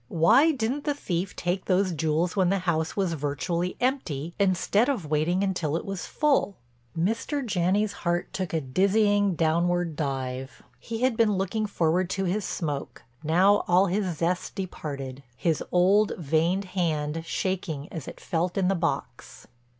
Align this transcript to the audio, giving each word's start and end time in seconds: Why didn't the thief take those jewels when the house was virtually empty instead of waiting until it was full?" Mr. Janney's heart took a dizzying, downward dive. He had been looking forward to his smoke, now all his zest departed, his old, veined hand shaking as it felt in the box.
Why 0.07 0.51
didn't 0.51 0.85
the 0.85 0.95
thief 0.95 1.35
take 1.35 1.65
those 1.65 1.91
jewels 1.91 2.35
when 2.35 2.49
the 2.49 2.57
house 2.65 2.95
was 2.97 3.13
virtually 3.13 3.77
empty 3.79 4.33
instead 4.39 4.89
of 4.89 5.05
waiting 5.05 5.43
until 5.43 5.77
it 5.77 5.85
was 5.85 6.07
full?" 6.07 6.55
Mr. 6.97 7.45
Janney's 7.45 7.93
heart 8.01 8.33
took 8.33 8.51
a 8.51 8.61
dizzying, 8.61 9.35
downward 9.35 9.95
dive. 9.95 10.63
He 10.79 11.01
had 11.03 11.15
been 11.15 11.33
looking 11.33 11.67
forward 11.67 12.09
to 12.09 12.23
his 12.25 12.43
smoke, 12.45 13.03
now 13.23 13.63
all 13.67 13.85
his 13.85 14.17
zest 14.17 14.55
departed, 14.55 15.21
his 15.37 15.63
old, 15.71 16.13
veined 16.17 16.65
hand 16.73 17.21
shaking 17.23 17.87
as 17.93 18.07
it 18.07 18.19
felt 18.19 18.57
in 18.57 18.69
the 18.69 18.73
box. 18.73 19.45